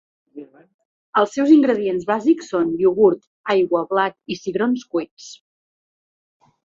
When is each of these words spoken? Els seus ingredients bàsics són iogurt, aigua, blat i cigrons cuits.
Els 1.21 1.35
seus 1.37 1.51
ingredients 1.55 2.07
bàsics 2.11 2.49
són 2.53 2.71
iogurt, 2.85 3.21
aigua, 3.57 3.85
blat 3.93 4.19
i 4.37 4.39
cigrons 4.41 4.87
cuits. 4.95 5.29